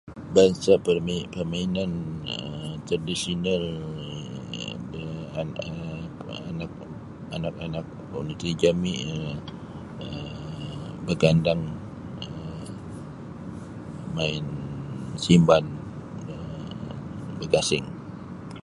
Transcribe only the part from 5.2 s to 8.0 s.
um anak-anak